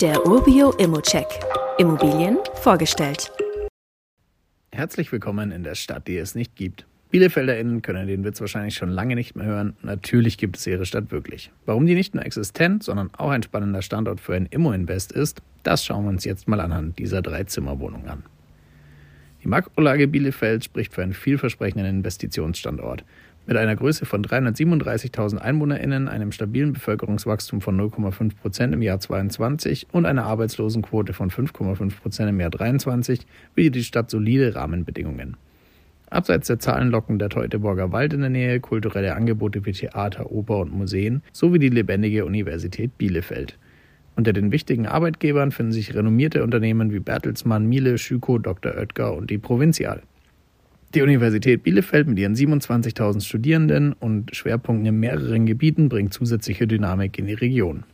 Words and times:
Der 0.00 0.24
Urbio 0.24 0.70
Immocheck. 0.78 1.26
Immobilien 1.76 2.38
vorgestellt. 2.54 3.32
Herzlich 4.70 5.10
willkommen 5.10 5.50
in 5.50 5.64
der 5.64 5.74
Stadt, 5.74 6.06
die 6.06 6.18
es 6.18 6.36
nicht 6.36 6.54
gibt. 6.54 6.86
BielefelderInnen 7.10 7.82
können 7.82 8.06
den 8.06 8.22
Witz 8.22 8.40
wahrscheinlich 8.40 8.76
schon 8.76 8.90
lange 8.90 9.16
nicht 9.16 9.34
mehr 9.34 9.46
hören. 9.46 9.76
Natürlich 9.82 10.38
gibt 10.38 10.56
es 10.56 10.68
ihre 10.68 10.86
Stadt 10.86 11.10
wirklich. 11.10 11.50
Warum 11.66 11.84
die 11.84 11.96
nicht 11.96 12.14
nur 12.14 12.24
existent, 12.24 12.84
sondern 12.84 13.10
auch 13.16 13.30
ein 13.30 13.42
spannender 13.42 13.82
Standort 13.82 14.20
für 14.20 14.36
ein 14.36 14.46
Immo-Invest 14.46 15.10
ist, 15.10 15.42
das 15.64 15.84
schauen 15.84 16.04
wir 16.04 16.10
uns 16.10 16.24
jetzt 16.24 16.46
mal 16.46 16.60
anhand 16.60 17.00
dieser 17.00 17.20
Drei-Zimmer-Wohnung 17.20 18.06
an. 18.06 18.22
Die 19.42 19.48
Makrolage 19.48 20.06
Bielefeld 20.06 20.64
spricht 20.64 20.92
für 20.92 21.02
einen 21.02 21.12
vielversprechenden 21.12 21.86
Investitionsstandort. 21.86 23.04
Mit 23.48 23.56
einer 23.56 23.76
Größe 23.76 24.04
von 24.04 24.22
337.000 24.22 25.38
EinwohnerInnen, 25.38 26.06
einem 26.06 26.32
stabilen 26.32 26.74
Bevölkerungswachstum 26.74 27.62
von 27.62 27.80
0,5 27.80 28.36
Prozent 28.36 28.74
im 28.74 28.82
Jahr 28.82 29.00
22 29.00 29.86
und 29.90 30.04
einer 30.04 30.24
Arbeitslosenquote 30.24 31.14
von 31.14 31.30
5,5 31.30 31.98
Prozent 31.98 32.28
im 32.28 32.40
Jahr 32.40 32.50
23 32.50 33.26
bietet 33.54 33.76
die 33.76 33.84
Stadt 33.84 34.10
solide 34.10 34.54
Rahmenbedingungen. 34.54 35.38
Abseits 36.10 36.48
der 36.48 36.58
Zahlenlocken 36.58 37.18
der 37.18 37.30
Teutoburger 37.30 37.90
Wald 37.90 38.12
in 38.12 38.20
der 38.20 38.28
Nähe, 38.28 38.60
kulturelle 38.60 39.16
Angebote 39.16 39.64
wie 39.64 39.72
Theater, 39.72 40.30
Oper 40.30 40.58
und 40.58 40.74
Museen 40.74 41.22
sowie 41.32 41.58
die 41.58 41.70
lebendige 41.70 42.26
Universität 42.26 42.98
Bielefeld. 42.98 43.58
Unter 44.14 44.34
den 44.34 44.52
wichtigen 44.52 44.86
Arbeitgebern 44.86 45.52
finden 45.52 45.72
sich 45.72 45.94
renommierte 45.94 46.44
Unternehmen 46.44 46.92
wie 46.92 47.00
Bertelsmann, 47.00 47.66
Miele, 47.66 47.96
Schüko, 47.96 48.36
Dr. 48.36 48.74
Oetker 48.74 49.14
und 49.14 49.30
die 49.30 49.38
Provinzial. 49.38 50.02
Die 50.94 51.02
Universität 51.02 51.62
Bielefeld 51.64 52.08
mit 52.08 52.18
ihren 52.18 52.34
27.000 52.34 53.20
Studierenden 53.20 53.92
und 53.92 54.34
Schwerpunkten 54.34 54.86
in 54.86 54.98
mehreren 54.98 55.44
Gebieten 55.44 55.90
bringt 55.90 56.14
zusätzliche 56.14 56.66
Dynamik 56.66 57.18
in 57.18 57.26
die 57.26 57.34
Region. 57.34 57.84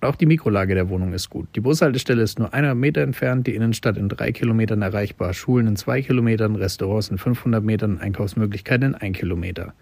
Auch 0.00 0.16
die 0.16 0.24
Mikrolage 0.24 0.74
der 0.74 0.88
Wohnung 0.88 1.12
ist 1.12 1.28
gut. 1.28 1.48
Die 1.54 1.60
Bushaltestelle 1.60 2.22
ist 2.22 2.38
nur 2.38 2.54
100 2.54 2.74
Meter 2.74 3.02
entfernt, 3.02 3.46
die 3.46 3.54
Innenstadt 3.54 3.98
in 3.98 4.08
drei 4.08 4.32
Kilometern 4.32 4.80
erreichbar, 4.80 5.34
Schulen 5.34 5.66
in 5.66 5.76
zwei 5.76 6.00
Kilometern, 6.00 6.56
Restaurants 6.56 7.10
in 7.10 7.18
500 7.18 7.62
Metern, 7.62 7.98
Einkaufsmöglichkeiten 7.98 8.88
in 8.88 8.94
ein 8.94 9.12
Kilometer. 9.12 9.74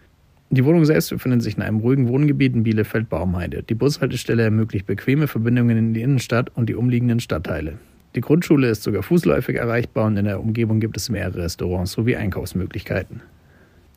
Die 0.50 0.64
Wohnung 0.64 0.84
selbst 0.84 1.10
befindet 1.10 1.42
sich 1.42 1.56
in 1.56 1.62
einem 1.62 1.78
ruhigen 1.78 2.08
Wohngebiet 2.08 2.54
in 2.54 2.64
Bielefeld-Baumheide. 2.64 3.62
Die 3.62 3.74
Bushaltestelle 3.74 4.42
ermöglicht 4.42 4.86
bequeme 4.86 5.28
Verbindungen 5.28 5.78
in 5.78 5.94
die 5.94 6.02
Innenstadt 6.02 6.50
und 6.56 6.68
die 6.68 6.74
umliegenden 6.74 7.20
Stadtteile. 7.20 7.78
Die 8.14 8.20
Grundschule 8.20 8.68
ist 8.68 8.82
sogar 8.82 9.02
fußläufig 9.02 9.56
erreichbar 9.56 10.06
und 10.06 10.16
in 10.18 10.26
der 10.26 10.40
Umgebung 10.40 10.80
gibt 10.80 10.96
es 10.96 11.08
mehrere 11.08 11.44
Restaurants 11.44 11.92
sowie 11.92 12.16
Einkaufsmöglichkeiten. 12.16 13.22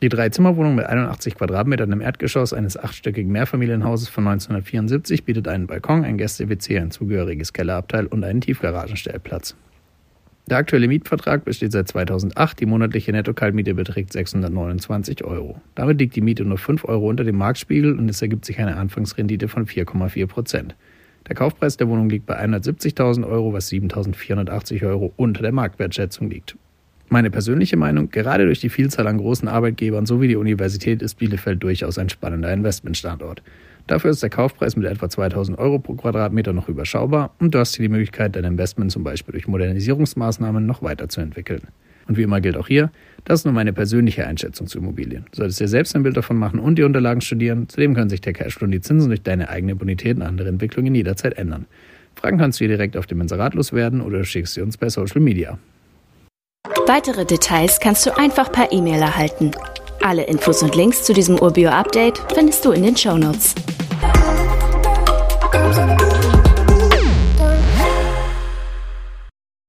Die 0.02 0.08
Dreizimmerwohnung 0.08 0.74
mit 0.74 0.86
81 0.86 1.34
Quadratmetern 1.36 1.92
im 1.92 2.00
Erdgeschoss 2.00 2.52
eines 2.52 2.78
achtstöckigen 2.78 3.32
Mehrfamilienhauses 3.32 4.08
von 4.08 4.26
1974 4.26 5.24
bietet 5.24 5.48
einen 5.48 5.66
Balkon, 5.66 6.04
ein 6.04 6.18
Gäste-WC, 6.18 6.78
ein 6.78 6.90
zugehöriges 6.90 7.52
Kellerabteil 7.52 8.06
und 8.06 8.24
einen 8.24 8.40
Tiefgaragenstellplatz. 8.40 9.54
Der 10.48 10.58
aktuelle 10.58 10.86
Mietvertrag 10.86 11.44
besteht 11.44 11.72
seit 11.72 11.88
2008. 11.88 12.60
Die 12.60 12.66
monatliche 12.66 13.10
Netto-Kaltmiete 13.10 13.74
beträgt 13.74 14.12
629 14.12 15.24
Euro. 15.24 15.60
Damit 15.74 15.98
liegt 15.98 16.14
die 16.14 16.20
Miete 16.20 16.44
nur 16.44 16.58
5 16.58 16.84
Euro 16.84 17.08
unter 17.08 17.24
dem 17.24 17.36
Marktspiegel 17.36 17.98
und 17.98 18.08
es 18.08 18.22
ergibt 18.22 18.44
sich 18.44 18.58
eine 18.60 18.76
Anfangsrendite 18.76 19.48
von 19.48 19.66
4,4 19.66 20.26
Prozent. 20.26 20.76
Der 21.28 21.34
Kaufpreis 21.34 21.76
der 21.76 21.88
Wohnung 21.88 22.08
liegt 22.08 22.26
bei 22.26 22.38
170.000 22.40 23.26
Euro, 23.26 23.52
was 23.52 23.70
7.480 23.70 24.86
Euro 24.86 25.12
unter 25.16 25.42
der 25.42 25.52
Marktwertschätzung 25.52 26.30
liegt. 26.30 26.56
Meine 27.08 27.30
persönliche 27.30 27.76
Meinung, 27.76 28.10
gerade 28.10 28.46
durch 28.46 28.60
die 28.60 28.68
Vielzahl 28.68 29.06
an 29.06 29.18
großen 29.18 29.46
Arbeitgebern 29.46 30.06
sowie 30.06 30.28
die 30.28 30.36
Universität 30.36 31.02
ist 31.02 31.14
Bielefeld 31.16 31.62
durchaus 31.62 31.98
ein 31.98 32.08
spannender 32.08 32.52
Investmentstandort. 32.52 33.42
Dafür 33.86 34.10
ist 34.10 34.22
der 34.22 34.30
Kaufpreis 34.30 34.74
mit 34.74 34.86
etwa 34.86 35.08
2000 35.08 35.56
Euro 35.58 35.78
pro 35.78 35.94
Quadratmeter 35.94 36.52
noch 36.52 36.68
überschaubar 36.68 37.30
und 37.38 37.54
du 37.54 37.60
hast 37.60 37.76
hier 37.76 37.84
die 37.84 37.92
Möglichkeit, 37.92 38.34
dein 38.34 38.44
Investment 38.44 38.90
zum 38.90 39.04
Beispiel 39.04 39.32
durch 39.32 39.46
Modernisierungsmaßnahmen 39.46 40.66
noch 40.66 40.82
weiterzuentwickeln. 40.82 41.62
Und 42.08 42.16
wie 42.16 42.22
immer 42.22 42.40
gilt 42.40 42.56
auch 42.56 42.68
hier, 42.68 42.90
das 43.24 43.40
ist 43.40 43.44
nur 43.44 43.54
meine 43.54 43.72
persönliche 43.72 44.26
Einschätzung 44.26 44.68
zu 44.68 44.78
Immobilien. 44.78 45.26
Du 45.32 45.38
solltest 45.38 45.60
dir 45.60 45.68
selbst 45.68 45.96
ein 45.96 46.04
Bild 46.04 46.16
davon 46.16 46.36
machen 46.36 46.60
und 46.60 46.76
die 46.76 46.84
Unterlagen 46.84 47.20
studieren. 47.20 47.68
Zudem 47.68 47.94
können 47.94 48.08
sich 48.08 48.20
der 48.20 48.32
Cashflow 48.32 48.66
und 48.66 48.70
die 48.70 48.80
Zinsen 48.80 49.08
durch 49.08 49.22
deine 49.22 49.48
eigene 49.48 49.74
Bonität 49.74 50.16
und 50.16 50.22
andere 50.22 50.48
Entwicklungen 50.48 50.94
jederzeit 50.94 51.36
ändern. 51.36 51.66
Fragen 52.14 52.38
kannst 52.38 52.60
du 52.60 52.64
hier 52.64 52.76
direkt 52.76 52.96
auf 52.96 53.06
dem 53.06 53.20
Inserat 53.20 53.54
loswerden 53.54 54.00
oder 54.00 54.24
schickst 54.24 54.54
sie 54.54 54.60
uns 54.62 54.76
per 54.76 54.90
Social 54.90 55.20
Media. 55.20 55.58
Weitere 56.86 57.24
Details 57.24 57.80
kannst 57.80 58.06
du 58.06 58.16
einfach 58.16 58.52
per 58.52 58.72
E-Mail 58.72 59.02
erhalten. 59.02 59.50
Alle 60.02 60.24
Infos 60.24 60.62
und 60.62 60.76
Links 60.76 61.02
zu 61.02 61.12
diesem 61.12 61.38
Urbio-Update 61.38 62.22
findest 62.32 62.64
du 62.64 62.70
in 62.70 62.84
den 62.84 62.96
Show 62.96 63.18
Notes. 63.18 63.54